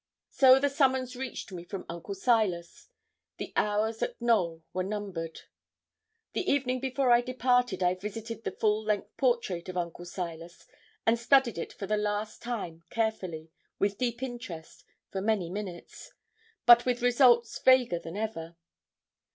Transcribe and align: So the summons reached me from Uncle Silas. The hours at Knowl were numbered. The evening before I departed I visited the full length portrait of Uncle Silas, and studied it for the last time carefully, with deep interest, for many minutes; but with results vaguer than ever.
So 0.31 0.57
the 0.59 0.67
summons 0.67 1.15
reached 1.15 1.51
me 1.51 1.63
from 1.63 1.85
Uncle 1.87 2.15
Silas. 2.15 2.89
The 3.37 3.53
hours 3.55 4.01
at 4.01 4.19
Knowl 4.19 4.63
were 4.73 4.81
numbered. 4.81 5.41
The 6.33 6.51
evening 6.51 6.79
before 6.79 7.11
I 7.11 7.21
departed 7.21 7.83
I 7.83 7.93
visited 7.93 8.43
the 8.43 8.49
full 8.49 8.83
length 8.83 9.15
portrait 9.17 9.69
of 9.69 9.77
Uncle 9.77 10.05
Silas, 10.05 10.65
and 11.05 11.19
studied 11.19 11.59
it 11.59 11.71
for 11.71 11.85
the 11.85 11.97
last 11.97 12.41
time 12.41 12.81
carefully, 12.89 13.51
with 13.77 13.99
deep 13.99 14.23
interest, 14.23 14.85
for 15.11 15.21
many 15.21 15.51
minutes; 15.51 16.11
but 16.65 16.83
with 16.83 17.03
results 17.03 17.59
vaguer 17.59 17.99
than 17.99 18.17
ever. 18.17 18.55